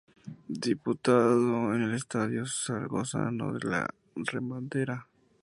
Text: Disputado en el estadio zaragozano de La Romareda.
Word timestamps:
Disputado 0.47 1.75
en 1.75 1.83
el 1.83 1.93
estadio 1.93 2.47
zaragozano 2.47 3.53
de 3.53 3.67
La 3.69 3.93
Romareda. 4.15 5.07